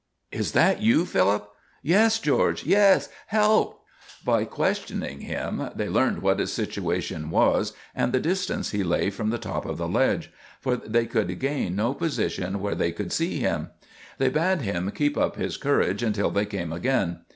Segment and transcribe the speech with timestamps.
[0.31, 1.47] "Is that you, Philip?"
[1.83, 2.63] "Yes, George!
[2.63, 3.09] Yes!
[3.27, 3.85] Help!"
[4.25, 9.29] By questioning him they learned what his situation was, and the distance he lay from
[9.29, 13.37] the top of the ledge; for they could gain no position where they could see
[13.41, 13.69] him.
[14.17, 17.19] They bade him keep up his courage until they came again.